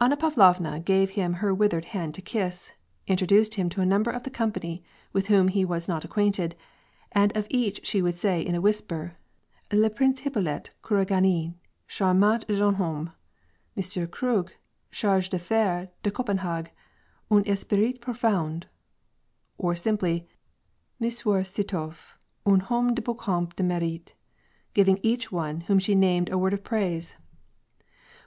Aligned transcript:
Anna 0.00 0.16
Pavlovna 0.16 0.80
gave 0.80 1.10
him 1.10 1.34
her 1.34 1.52
withered 1.52 1.84
hand 1.92 2.14
to 2.14 2.22
kiss, 2.22 2.72
intro 3.06 3.26
duced 3.26 3.56
him 3.56 3.68
to 3.68 3.82
a 3.82 3.84
number 3.84 4.10
of 4.10 4.22
the 4.22 4.30
company 4.30 4.82
with 5.12 5.26
whom 5.26 5.48
he 5.48 5.66
was 5.66 5.86
not 5.86 6.02
acquainted, 6.02 6.56
and 7.12 7.30
of 7.36 7.46
each 7.50 7.84
she 7.86 8.00
would 8.00 8.16
say 8.16 8.40
in 8.40 8.54
a 8.54 8.60
whisper, 8.62 9.18
—"Le 9.70 9.90
Prince 9.90 10.20
Hippolite 10.20 10.70
Kouraguine^ 10.82 11.56
channant 11.86 12.46
jeune 12.48 12.76
hommt; 12.76 13.10
Monsieur 13.76 14.06
Krouq, 14.06 14.48
charge 14.90 15.28
d^ 15.28 15.34
affairs 15.34 15.88
de 16.02 16.10
Kopenhague, 16.10 16.68
un 17.30 17.44
esprit 17.46 17.98
profond," 18.00 18.66
or 19.58 19.74
simply," 19.74 20.26
Monsieur 20.98 21.42
Sitof, 21.42 22.14
nn 22.46 22.62
hoinme 22.62 22.94
de 22.94 23.02
beaucoup 23.02 23.54
de 23.56 23.62
merite,^^ 23.62 24.12
giving 24.72 24.98
each 25.02 25.30
one 25.30 25.60
whom 25.68 25.78
she 25.78 25.94
named 25.94 26.30
a 26.30 26.38
word 26.38 26.54
of 26.54 26.64
praise. 26.64 27.16